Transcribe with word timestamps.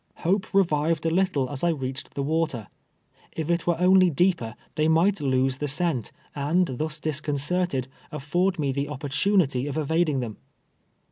Hope 0.25 0.51
revived 0.51 1.05
a 1.05 1.11
little 1.11 1.47
as 1.51 1.63
I 1.63 1.69
reached 1.69 2.15
the 2.15 2.23
water. 2.23 2.65
If 3.33 3.51
it 3.51 3.67
were 3.67 3.79
only 3.79 4.09
deeper, 4.09 4.55
they 4.73 4.87
might 4.87 5.21
loose 5.21 5.57
the 5.57 5.67
scent, 5.67 6.11
and 6.33 6.67
thus 6.79 6.99
disconcerted, 6.99 7.87
afford 8.11 8.57
me 8.57 8.71
the 8.71 8.89
opportunity 8.89 9.67
of 9.67 9.77
eva 9.77 10.03
ding 10.03 10.19
them. 10.19 10.37